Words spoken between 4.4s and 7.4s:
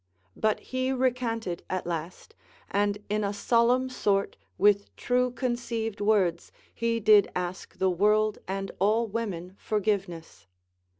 with true conceived words he did